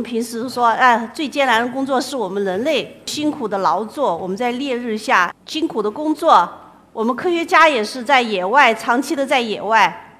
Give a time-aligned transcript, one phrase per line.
[0.00, 6.50] 们平时说，哎，最艰难的工作是我们人类辛苦的劳作，我们在烈日下辛苦的工作。
[6.92, 10.16] 我们科学家也是在野外长期的在野外，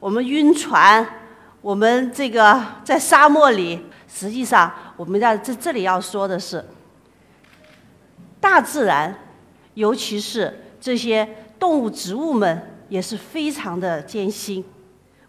[0.00, 1.06] 我们晕船，
[1.60, 3.84] 我们这个在沙漠里。
[4.10, 6.64] 实际上，我们在这这里要说的是，
[8.40, 9.14] 大自然，
[9.74, 14.64] 尤其是这些动物、植物们，也是非常的艰辛。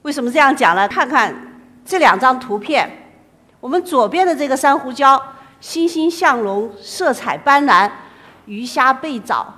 [0.03, 0.87] 为什么这样讲呢？
[0.87, 3.08] 看看这两张图片，
[3.59, 5.21] 我们左边的这个珊瑚礁，
[5.59, 7.89] 欣欣向荣，色彩斑斓，
[8.45, 9.53] 鱼虾贝藻，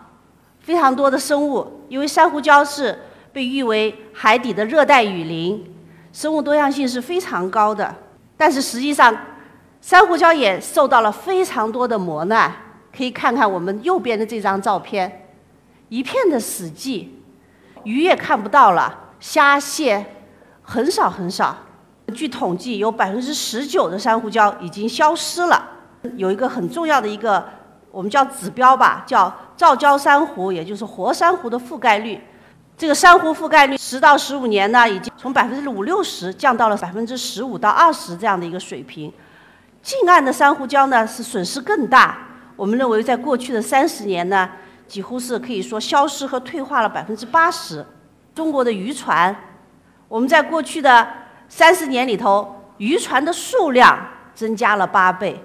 [0.60, 1.86] 非常多的生物。
[1.88, 2.98] 因为珊瑚礁是
[3.32, 5.76] 被誉为海底的热带雨林，
[6.12, 7.94] 生物多样性是非常高的。
[8.36, 9.16] 但是实际上，
[9.82, 12.52] 珊瑚礁也受到了非常多的磨难。
[12.96, 15.27] 可以看看我们右边的这张照片，
[15.88, 17.08] 一片的死寂，
[17.84, 20.05] 鱼也看不到了，虾蟹
[20.62, 21.55] 很少很少。
[22.13, 25.70] 据统计，有百分之十九的珊瑚礁已经消失了。
[26.15, 27.43] 有一个很重要的一个，
[27.91, 32.20] 我们叫指标吧，叫造礁珊瑚，也就是活珊瑚的覆盖率。
[32.77, 39.13] 这个珊瑚覆盖率十到十五年呢，已经从百分之五六十降到了百分之十五到二十这样的一个水平。
[39.84, 42.18] 近岸的珊瑚礁呢是损失更大。
[42.55, 44.49] 我们认为，在过去的三十年呢，
[44.87, 47.85] 几乎是可以说消失和退化了百分之八十。
[48.34, 49.35] 中国的渔船，
[50.07, 51.07] 我们在过去的
[51.54, 53.99] 三十年里头，渔船的数量
[54.34, 55.38] 增加了八倍，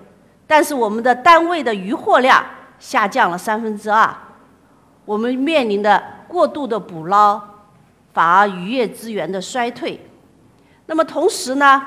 [0.46, 2.46] 但是我们的单位的渔获量
[2.78, 4.16] 下降了三分之二。
[5.04, 7.40] 我们面临的过度的捕捞，
[8.14, 10.00] 反而渔业资源的衰退。
[10.86, 11.84] 那么同时呢，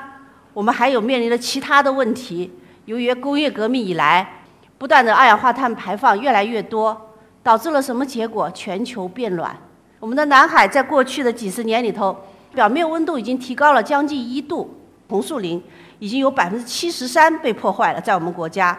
[0.52, 2.52] 我们还有面临的其他的问题。
[2.84, 4.42] 由于工业革命以来，
[4.76, 7.10] 不断的二氧化碳排放越来越多，
[7.42, 8.50] 导致了什么结果？
[8.50, 9.56] 全球变暖。
[9.98, 12.14] 我们的南海在过去的几十年里头，
[12.52, 14.74] 表面温度已经提高了将近一度，
[15.08, 15.62] 红树林
[15.98, 18.78] 已经有百分之七十三被破坏了，在我们国家。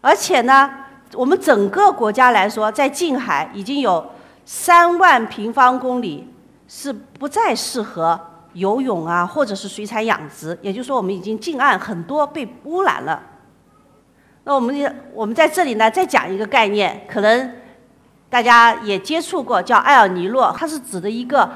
[0.00, 0.78] 而且呢。
[1.14, 4.02] 我们整个国家来说，在近海已经有
[4.46, 6.26] 三万平方公里
[6.66, 8.18] 是不再适合
[8.54, 10.58] 游泳啊，或者是水产养殖。
[10.62, 13.22] 也就是说，我们已经近岸很多被污染了。
[14.44, 17.52] 那我们我们在这里呢，再讲一个概念，可能
[18.30, 21.46] 大家也接触过，叫埃尔尼诺，它是指的一个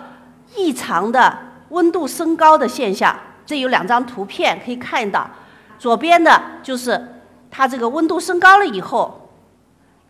[0.57, 3.17] 异常的温度升高的现象。
[3.45, 5.31] 这有两张图片可以看到，
[5.79, 9.31] 左边的就是它这个温度升高了以后。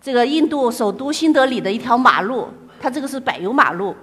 [0.00, 2.48] 这个印度首都新德里的一条马路，
[2.80, 3.94] 它这个是柏油马路，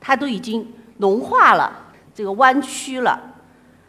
[0.00, 1.70] 它都已经融化了，
[2.14, 3.20] 这个弯曲了。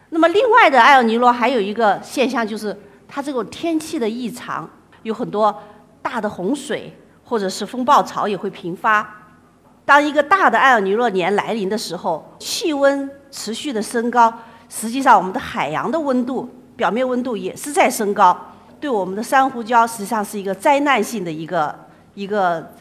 [0.09, 2.77] 那么另外的埃尔尼诺还有一个现象，就是
[3.07, 4.69] 它这种天气的异常，
[5.03, 5.63] 有很多
[6.01, 9.22] 大的洪水或者是风暴潮也会频发。
[9.85, 14.33] 当一个大的埃尔尼诺年来临的时候，气温持续的升高，
[14.69, 18.37] 实际上我们的海洋的温度、表面温度也是在升高。
[18.79, 21.73] 对我们的珊瑚礁实际上是一个灾难性的一个
[22.15, 22.71] 一个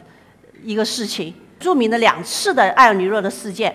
[0.61, 1.33] 一个事情。
[1.59, 3.73] 著名的两次的埃尔尼诺的事件，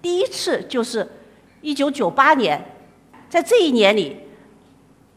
[0.00, 1.06] 第一次就是
[1.60, 2.62] 一九九八年，
[3.28, 4.16] 在这一年里，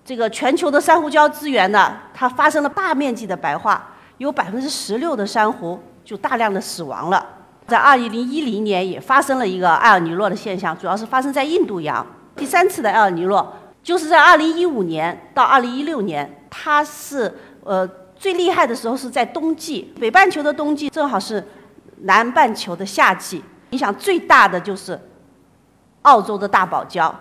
[0.04, 7.26] 这个全球的珊瑚礁资源呢，它发生了大面积的白化，有百分之十六的珊瑚就大量的死亡了。
[7.70, 12.06] 在二零一零年也发生了一个埃尔尼诺的现象，主要是发生在印度洋。
[12.36, 13.54] 第三次的埃尔尼诺
[13.84, 16.36] 就是在二零一五年到二零一六年。
[16.52, 17.32] 它是
[17.64, 17.88] 呃
[18.18, 21.48] 最厉害的时候是在冬季，北半球的冬季正好是
[22.02, 25.00] 南半球的夏季，影响最大的就是
[26.02, 27.14] 澳洲的大堡礁，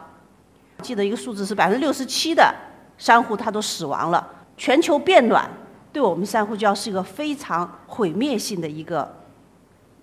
[0.81, 2.55] 记得一个数字是百分之六十七的
[2.97, 4.27] 珊瑚它都死亡了。
[4.57, 5.49] 全球变暖
[5.93, 9.15] 对我们珊瑚礁是一个非常毁灭性的一个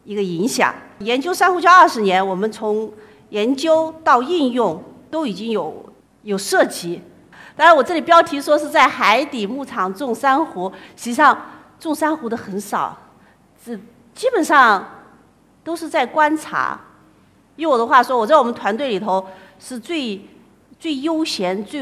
[0.05, 0.73] 一个影响。
[0.99, 2.89] 研究珊瑚礁二十年，我们从
[3.31, 5.85] 研究到应用都已经有
[6.23, 7.01] 有涉及。
[7.57, 11.38] 当然，我这里标题说是在海底牧场种珊瑚，实际上
[11.79, 12.97] 种珊瑚的很少，
[13.63, 13.77] 是
[14.13, 14.85] 基本上
[15.63, 16.79] 都是在观察。
[17.55, 19.25] 用我的话说，我在我们团队里头
[19.59, 20.22] 是最
[20.78, 21.81] 最悠闲、最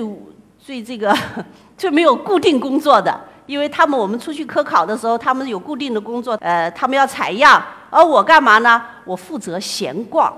[0.60, 1.16] 最这个
[1.76, 8.82] 最没有固定工作的，因为他们我们出去科考的时候，他们有固定的工作，呃，他们要采样，而我干嘛呢？
[9.06, 10.34] 我负责闲逛，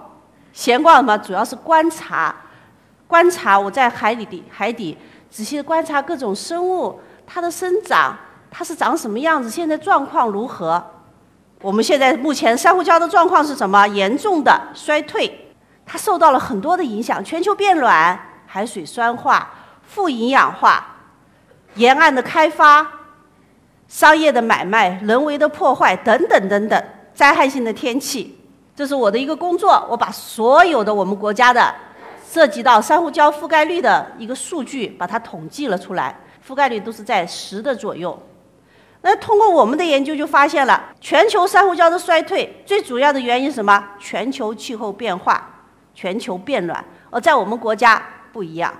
[0.51, 2.35] 闲逛嘛，主要是观察，
[3.07, 4.97] 观察我在海里底海底。
[5.29, 8.17] 仔细观察各种生物，它的生长，
[8.49, 9.49] 它是长什么样子？
[9.49, 10.81] 现在状况如何？
[11.61, 13.85] 我们现在目前珊瑚礁的状况是什么？
[13.87, 15.53] 严重的衰退，
[15.85, 19.49] 它受到了很多的影响：全球变暖、海水酸化、
[19.83, 20.85] 富营养化、
[21.75, 22.87] 沿岸的开发、
[23.87, 26.83] 商业的买卖、人为的破坏等等等等，
[27.15, 28.38] 灾害性的天气。
[28.75, 31.73] 这是我的一个工作，我把所有的我们国家的。
[32.27, 36.13] 涉及到珊瑚礁覆盖率的一个数据，把它统计了出来，
[36.45, 38.21] 覆盖率都是在十的左右。
[39.01, 43.81] 那通过我们的研究就发现了，全球珊瑚礁的衰退最主要的原因是什么？
[44.00, 45.50] 全球气候变化，
[45.94, 46.83] 全球变暖。
[47.09, 48.03] 而在我们国家
[48.33, 48.73] 不一样，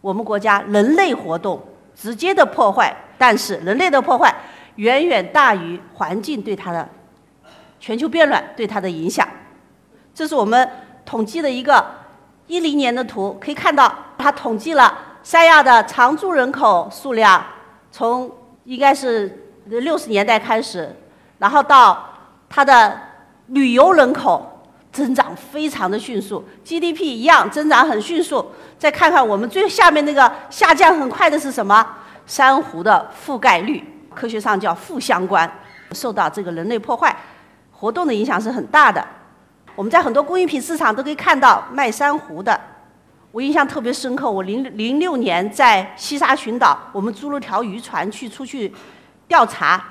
[0.00, 1.62] 我们国家人类活动
[1.94, 4.34] 直接的破坏，但是人类的破坏
[4.76, 6.88] 远远大于环境对它的
[7.82, 9.28] 全球变暖对它的影响。
[10.14, 10.70] 这是我们
[11.04, 11.84] 统计的一个
[12.46, 17.44] 一零年的图，可以看到它统计了三亚的常住人口数量，
[17.90, 18.30] 从
[18.64, 19.40] 应该是。
[19.64, 20.92] 六十年代开始，
[21.38, 22.04] 然后到
[22.50, 23.00] 它的
[23.46, 28.44] 旅游人口增长非常的迅速，GDP 一样增长很迅速。
[28.76, 31.86] 再看看我们最下面那个下降很快的是什么？
[32.26, 35.48] 珊瑚的覆盖率，科学上叫负相关，
[35.92, 37.16] 受到这个人类破坏
[37.82, 39.04] 活动的影响是很大的。
[39.74, 42.58] 我们在很多工艺品市场都可以看到卖珊瑚的，
[43.32, 44.30] 我印象特别深刻。
[44.30, 48.72] 我零零六年在西沙群岛，我们租了条渔船去出去。
[49.26, 49.84] 调查，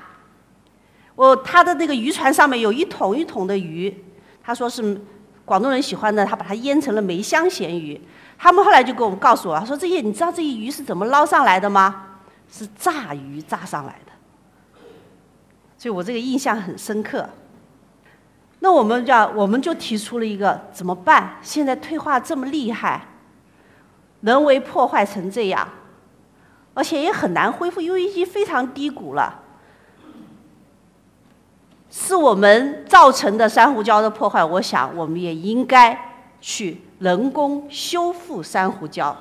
[1.14, 3.94] 我他的那个渔船上面有一桶一桶的鱼，
[4.42, 4.98] 他说是
[5.44, 8.00] 广东人喜欢的，他把它腌成了梅香咸鱼。
[8.38, 12.06] 他们后来就给我们告诉我，说这些你知道这些鱼是怎么捞上来的吗？
[12.50, 14.12] 是炸鱼炸上来的。
[15.76, 17.28] 所以我这个印象很深刻。
[18.62, 21.36] 那我们叫我们就提出了一个怎么办？
[21.42, 23.08] 现在退化这么厉害，
[24.20, 25.68] 人为破坏成这样。
[26.72, 29.40] 而且也很难恢复，因为已经非常低谷了。
[31.90, 39.12] 是我们造成的珊瑚礁的破坏，我想我们也应该去人工修复珊瑚礁。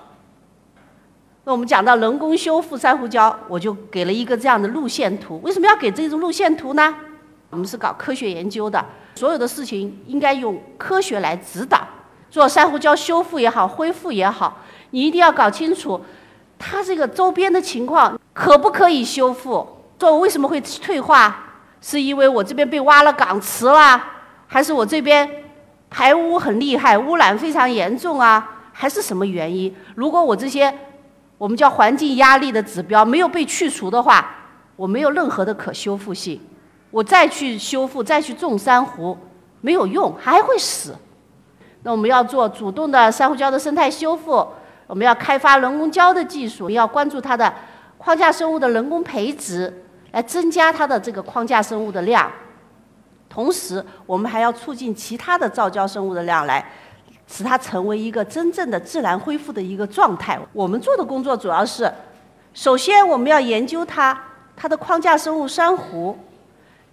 [1.45, 5.41] 那我们讲到人工修复珊瑚礁，我就给了一个这样的路线图。
[5.41, 6.95] 为什么要给这种路线图呢？
[7.49, 8.85] 我们是搞科学研究的，
[9.15, 11.87] 所有的事情应该用科学来指导。
[12.29, 14.59] 做珊瑚礁修复也好，恢复也好，
[14.91, 15.99] 你一定要搞清楚。
[16.57, 19.67] 它这个周边的情况可不可以修复？
[19.99, 21.35] 说为什么会退化？
[21.81, 24.01] 是因为我这边被挖了港池啦，
[24.47, 25.29] 还是我这边
[25.89, 28.59] 排污很厉害，污染非常严重啊？
[28.71, 29.75] 还是什么原因？
[29.95, 30.73] 如果我这些
[31.37, 34.35] 我们叫环境压力的指标没有被去除的话，
[34.75, 36.39] 我没有任何的可修复性，
[36.91, 39.17] 我再去修复、再去种珊瑚
[39.61, 40.95] 没有用，还会死。
[41.83, 44.45] 那我们要做主动的珊瑚礁的生态修复。
[44.87, 47.51] 我们要开发人工礁的技术，要关注它的
[47.97, 52.29] 框架生物的人工培植，来增加它的这个框架生物的量。
[53.29, 56.63] 同时，我们还要促进其他的造礁生物的量，来
[57.25, 60.37] 使它成为一个真正的自然恢复的一个状态。
[60.51, 61.89] 我们做的工作主要是，
[62.53, 64.21] 首先我们要研究它
[64.57, 66.17] 它的框架生物珊瑚，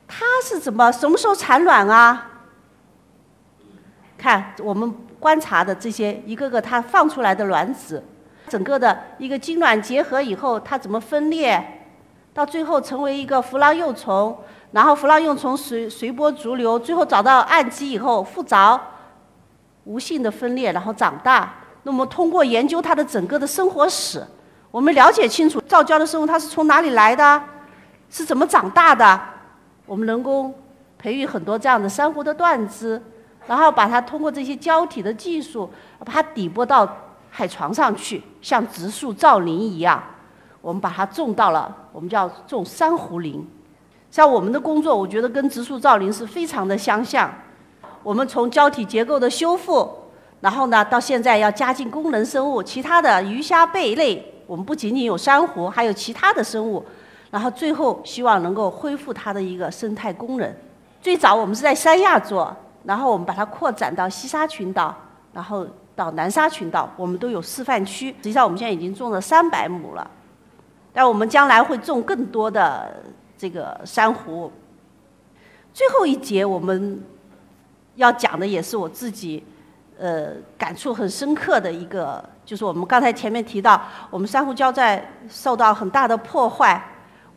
[0.09, 2.31] 它是怎么什么时候产卵啊？
[4.17, 4.93] 看我们。
[5.21, 8.01] 观察的这些一个个它放出来的卵子，
[8.47, 11.89] 整个的一个精卵结合以后，它怎么分裂，
[12.33, 14.39] 到最后成为一个浮囊幼虫，
[14.71, 18.81] 然后浮囊幼虫随随波逐流，最后找到岸基以后附着，
[19.83, 21.53] 无性的分裂，然后长大。
[21.83, 24.25] 那么通过研究它的整个的生活史，
[24.71, 27.43] 我们了解清楚造礁的生物它是从哪里来的，
[28.09, 29.21] 是怎么长大的。
[29.89, 30.55] 我们人工
[30.97, 33.03] 培育很多这样的珊瑚的断枝。
[33.47, 36.87] 然后把它通过这些胶体的技术，把它底播到
[37.31, 40.03] 海床上去，像植树造林一样，
[40.61, 43.49] 我们把它种到了，我们叫种珊瑚林。
[44.11, 47.33] 像我们的工作，我觉得跟植树造林是非常的相像。
[48.03, 49.89] 我们从胶体结构的修复，
[50.43, 56.85] 然后呢，到现在要加进功能生物，其他的鱼虾贝类，我们不仅仅有珊瑚，还有其他的生物，
[57.31, 60.55] 然后最后希望能够恢复它的一个生态功能。
[61.01, 62.57] 最早我们是在三亚做。
[62.85, 64.95] 然后我们把它扩展到西沙群岛，
[65.35, 68.09] 然后到南沙群岛，我们都有示范区。
[68.13, 70.11] 实际上我们现在已经种了三百亩了，
[70.91, 73.03] 但我们将来会种更多的
[73.37, 74.51] 这个珊瑚。
[75.75, 77.03] 最后一节我们
[77.97, 79.45] 要讲的也是我自己
[79.99, 86.83] 呃感触很深刻的一个，就是我们刚才前面提到，我们珊瑚礁在受到很大的破坏。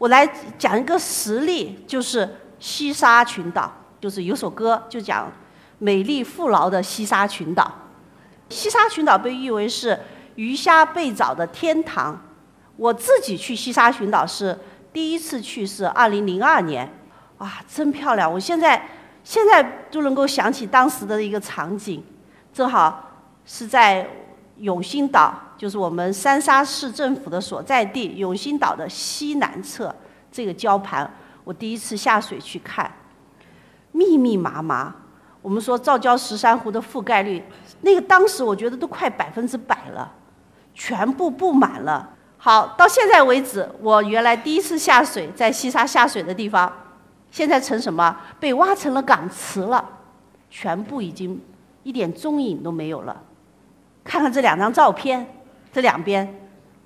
[0.01, 0.25] 我来
[0.57, 2.27] 讲一个实例，就是
[2.57, 5.31] 西沙群岛，就是有首歌就讲。
[5.77, 7.71] 美丽富饶的西沙群岛，
[8.49, 9.99] 西沙群岛被誉为是
[10.35, 12.19] 鱼虾贝藻的天堂。
[12.77, 14.57] 我自己去西沙群岛是
[14.91, 16.91] 第一次去，是二零零二年，
[17.37, 18.31] 哇，真漂亮！
[18.31, 18.89] 我现在
[19.23, 22.03] 现在都能够想起当时的一个场景，
[22.51, 23.11] 正好
[23.45, 24.07] 是在
[24.57, 29.95] 永兴岛，就是我们三沙市政府的所在地，永兴岛的西南侧
[30.31, 31.07] 这个礁盘，
[31.43, 32.91] 我第一次下水去看，
[33.91, 34.95] 密密麻麻。
[35.39, 37.43] 我们说造礁石珊瑚的覆盖率，
[37.81, 40.11] 那个当时我觉得都快百分之百了，
[40.73, 42.09] 全部布满了。
[42.39, 46.73] 好，到现在为止，我原来第一次下水在西沙下水的地方，
[47.29, 48.17] 现在成什么？
[48.39, 49.87] 被挖成了港池了，
[50.49, 51.39] 全部已经
[51.83, 53.21] 一点踪影都没有了。
[54.03, 55.35] 看看这两张照片，
[55.71, 56.27] 这两边，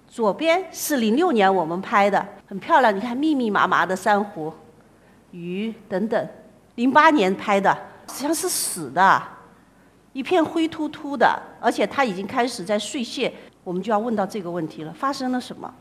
[0.08, 4.54] 左边是零六年我们拍的，很漂亮，你看密密麻麻的珊瑚、
[5.32, 6.28] 鱼等等。
[6.76, 7.76] 零八年拍的，
[8.08, 9.22] 实际上是死的，
[10.14, 13.34] 一片灰秃秃的，而且它已经开始在碎屑。
[13.64, 15.74] 我们就要问到这个问题了：发生了什么？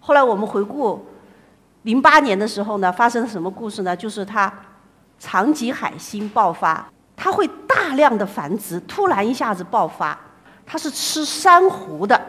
[0.00, 1.06] 后来我们回顾
[1.82, 3.94] 零八年的时候呢，发生了什么故事呢？
[3.94, 4.52] 就是它
[5.18, 10.18] 长棘海星爆发，它会大量的繁殖，突然一下子爆发。
[10.66, 12.20] 它是吃珊瑚的。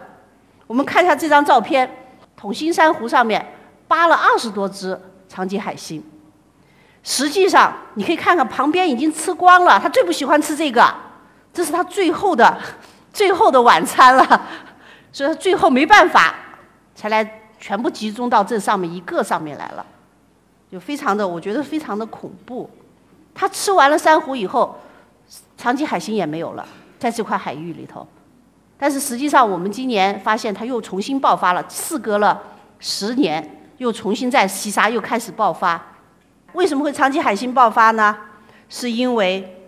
[0.67, 1.89] 我们看一下这张照片，
[2.35, 3.45] 桶心珊瑚上面
[3.87, 6.03] 扒了二十多只长棘海星。
[7.03, 9.79] 实际上，你可以看看旁边已经吃光了。
[9.79, 10.93] 它最不喜欢吃这个，
[11.53, 12.57] 这是它最后的。
[13.13, 14.47] 最后的晚餐了，
[15.11, 16.35] 所以最后没办法，
[16.93, 19.83] 才来全部集中到这上面一个上面来了，
[20.71, 22.69] 就非常的，我觉得非常的恐怖。
[23.33, 24.79] 他吃完了珊瑚以后，
[25.57, 26.63] 长期海星也没有了，
[26.99, 28.07] 在这块海域里头。
[28.77, 32.41] 但是实际上，我们今年发现它又重新爆发了，事隔了
[32.79, 35.81] 十年，又重新在西沙又开始爆发。
[36.53, 38.15] 为什么会长期海星爆发呢？
[38.69, 39.67] 是因为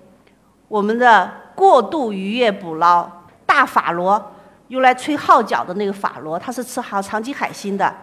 [0.68, 3.10] 我们的过度渔业捕捞。
[3.46, 4.32] 大法螺
[4.68, 7.94] 用来吹号角的那个法螺，它是吃好长鳍海星的，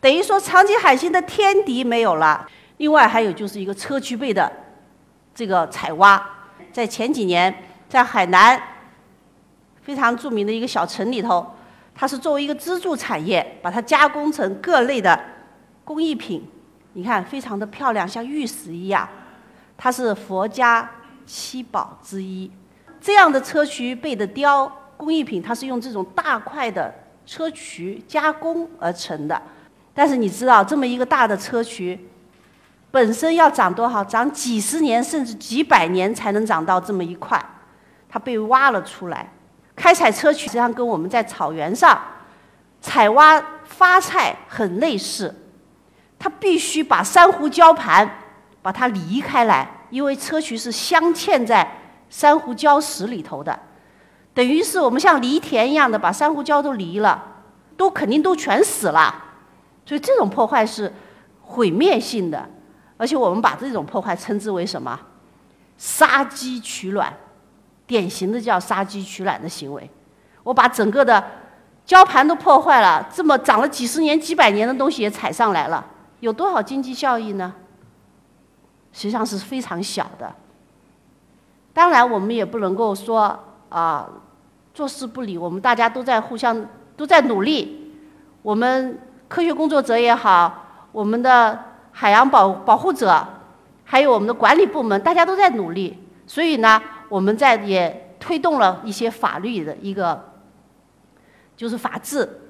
[0.00, 2.48] 等于说长鳍海星的天敌没有了。
[2.78, 4.50] 另外还有就是一个砗磲贝的
[5.34, 6.26] 这个采挖，
[6.72, 7.54] 在前几年
[7.86, 8.58] 在海南
[9.86, 11.46] 非常著名的一个小城里头，
[11.94, 15.16] 它是作为一个支柱产业，把它加工成各类的
[15.84, 16.44] 工艺品。
[16.94, 19.08] 你看，非常的漂亮，像玉石一样，
[19.78, 20.90] 它是佛家
[21.24, 22.50] 七宝之一。
[23.00, 24.66] 这样的砗磲贝的雕
[24.96, 26.92] 工艺品，它是用这种大块的
[27.24, 29.40] 砗磲加工而成的。
[29.94, 31.96] 但是你知道，这么一个大的砗磲，
[32.90, 34.02] 本身要长多少？
[34.02, 37.40] 长几十年甚至几百年才能长到这么一块。
[38.08, 39.30] 它被挖了出来。
[39.76, 42.00] 开采砗磲实际上跟我们在草原上
[42.80, 45.32] 采挖发菜很类似。
[46.18, 48.18] 它必须把珊瑚礁盘
[48.62, 51.82] 把它离开来，因为砗磲是镶嵌在。
[52.08, 53.58] 珊瑚礁石里头的，
[54.32, 57.20] 等于是我们像犁田一样的把珊瑚礁都犁了，
[57.76, 59.12] 都肯定都全死了，
[59.84, 60.94] 所以这种破坏是
[61.42, 62.48] 毁灭性的，
[62.96, 64.98] 而且我们把这种破坏称之为什么？
[65.76, 67.12] 杀鸡取卵，
[67.86, 69.90] 典型的叫杀鸡取卵的行为。
[70.42, 71.22] 我把整个的
[71.86, 75.84] 礁盘都破坏了，这么长了几十年、几百年的东西也踩上来了，
[76.20, 77.54] 有多少经济效益呢？
[78.92, 80.34] 实际上是非常小的。
[81.72, 83.38] 当然，我们也不能够说
[83.68, 84.08] 啊，
[84.72, 85.36] 坐视不理。
[85.36, 86.66] 我们大家都在互相
[86.96, 87.92] 都在努力，
[88.40, 93.26] 我们科学工作者也好，我们的海洋保保护者，
[93.84, 96.02] 还有我们的管理部门，大家都在努力。
[96.26, 100.32] 所以呢，我们在也推动了一些法律的一个，
[101.56, 102.40] 就是法制。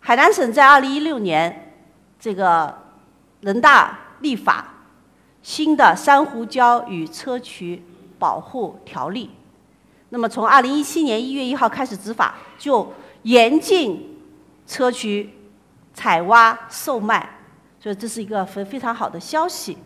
[0.00, 1.74] 海南省在二零一六年，
[2.18, 2.76] 这个
[3.40, 4.74] 人大立法
[5.42, 7.80] 新的珊瑚礁与砗磲。
[8.18, 9.30] 保护条例，
[10.08, 12.90] 那么从二零一七年一月一号开始执法，就
[13.24, 14.18] 严禁
[14.66, 15.28] 砗磲
[15.92, 17.40] 采挖售卖，
[17.78, 19.76] 所以这是一个非非常好的消息。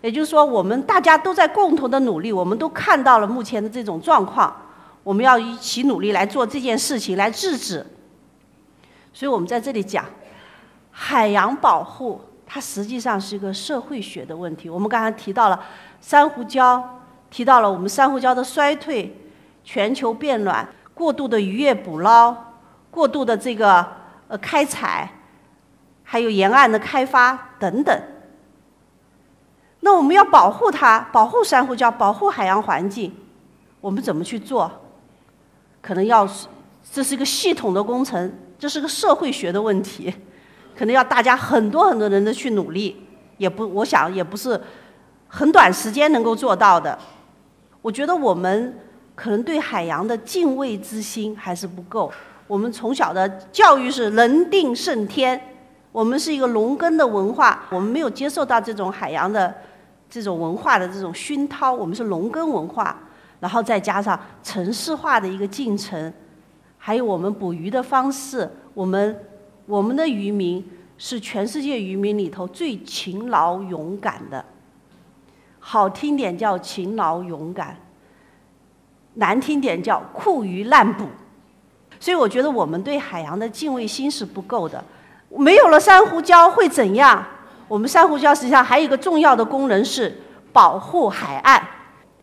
[0.00, 4.54] 也就是说，我们大家都在共同的努力，我们都看到了目前的这种状况，
[5.02, 7.84] 我们要一起努力来做这件事情，来制止。
[9.12, 10.04] 所以我们在这里讲，
[10.90, 14.70] 海洋保护它实际上是一个社会学的问题。
[14.70, 15.60] 我们刚才提到了
[16.00, 16.82] 珊瑚礁。
[17.30, 19.14] 提到了我们珊瑚礁的衰退、
[19.62, 22.34] 全球变暖、过度的渔业捕捞、
[22.90, 23.86] 过度的这个
[24.28, 25.06] 呃开采，
[26.02, 28.02] 还有沿岸的开发等等。
[29.80, 33.14] 那我们要保护它，保护珊瑚礁，保护海洋环境，
[33.80, 34.70] 我们怎么去做？
[35.80, 36.28] 可能要
[36.92, 40.12] 这是一个系统的工程，这是个社会学的问题，
[40.76, 43.04] 可能要大家很多很多人的去努力，
[43.36, 44.60] 也不，我想也不是
[45.28, 46.98] 很短时间能够做到的。
[47.80, 48.76] 我觉得我们
[49.14, 52.12] 可能对海洋的敬畏之心还是不够。
[52.48, 55.40] 我们从小的教育是人定胜天，
[55.92, 59.54] 我们是一个农耕的文化，我们没有接受到这种海洋的
[60.08, 61.72] 这种文化的这种熏陶。
[61.72, 62.98] 我们是农耕文化，
[63.40, 66.12] 然后再加上城市化的一个进程，
[66.76, 69.24] 还有我们捕鱼的方式，我们
[69.66, 74.44] 我们的渔民是全世界渔民里头最勤劳勇敢的。
[75.60, 77.76] 好听点叫勤劳勇敢，
[79.14, 81.06] 难听点叫酷于滥捕。
[82.00, 84.82] 所以我觉得我们对海洋的敬畏心是不够的。
[85.30, 87.26] 没有了珊瑚礁会怎样？
[87.68, 90.20] 我们珊瑚礁实际上还有一个重要的功能是
[90.52, 91.62] 保护海岸。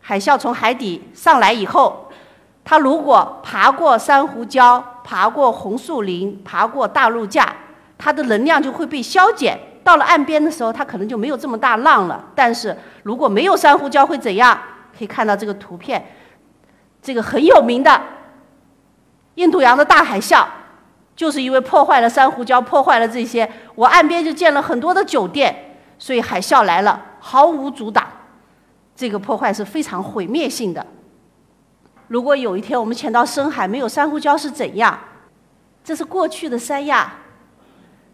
[0.01, 2.09] 海啸从海底上来以后，
[2.63, 7.55] 它如果爬过珊瑚礁、爬过红树林、爬过大陆架，
[7.97, 9.57] 它的能量就会被消减。
[9.83, 12.25] 到了岸边的时候，它可能就没有这么大浪了。
[12.33, 14.59] 但是如果没有珊瑚礁会怎样？
[14.97, 16.03] 可以看到这个图片，
[17.01, 18.01] 这个很有名的
[19.35, 20.45] 印度洋的大海啸。
[21.15, 28.05] 就是因为破坏了珊瑚礁，破坏了这些，我岸边就建了很多的酒店，所以海啸来了毫无阻挡，
[28.95, 30.85] 这个破坏是非常毁灭性的。
[32.07, 34.99] 如果有一天我们潜到深海，没有珊瑚礁是怎样？
[35.83, 37.13] 这是过去的三亚，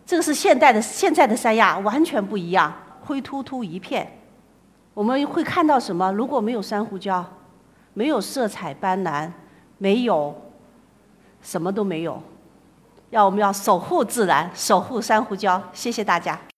[0.05, 4.19] 这个是现代的现在的三亚，完全不一样，灰秃秃一片。
[4.93, 6.11] 我们会看到什么？
[6.11, 7.23] 如果没有珊瑚礁，
[7.93, 9.31] 没有色彩斑斓，
[9.77, 10.35] 没有
[11.41, 12.21] 什么都没有。
[13.11, 15.61] 要我们要守护自然，守护珊瑚礁。
[15.71, 16.50] 谢谢大家。